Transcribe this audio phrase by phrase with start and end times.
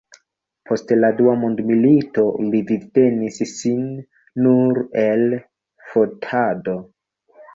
[0.67, 3.85] Post la dua mondmilito li vivtenis sin
[4.47, 5.23] nur el
[5.93, 6.77] fotado.